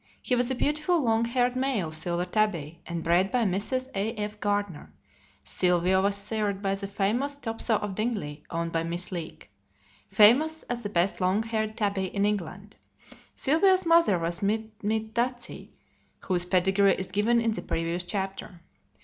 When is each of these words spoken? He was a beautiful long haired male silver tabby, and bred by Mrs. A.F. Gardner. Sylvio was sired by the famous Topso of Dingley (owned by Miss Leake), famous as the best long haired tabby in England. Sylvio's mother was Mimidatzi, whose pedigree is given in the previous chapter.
He 0.19 0.35
was 0.35 0.49
a 0.49 0.55
beautiful 0.55 0.99
long 0.99 1.25
haired 1.25 1.55
male 1.55 1.91
silver 1.91 2.25
tabby, 2.25 2.81
and 2.87 3.03
bred 3.03 3.29
by 3.29 3.43
Mrs. 3.45 3.87
A.F. 3.93 4.39
Gardner. 4.39 4.91
Sylvio 5.45 6.01
was 6.01 6.15
sired 6.15 6.59
by 6.59 6.73
the 6.73 6.87
famous 6.87 7.37
Topso 7.37 7.75
of 7.77 7.93
Dingley 7.93 8.43
(owned 8.49 8.71
by 8.71 8.81
Miss 8.81 9.11
Leake), 9.11 9.51
famous 10.07 10.63
as 10.63 10.81
the 10.81 10.89
best 10.89 11.21
long 11.21 11.43
haired 11.43 11.77
tabby 11.77 12.05
in 12.05 12.25
England. 12.25 12.77
Sylvio's 13.35 13.85
mother 13.85 14.17
was 14.17 14.39
Mimidatzi, 14.39 15.69
whose 16.21 16.45
pedigree 16.45 16.95
is 16.95 17.11
given 17.11 17.39
in 17.39 17.51
the 17.51 17.61
previous 17.61 18.03
chapter. 18.03 18.59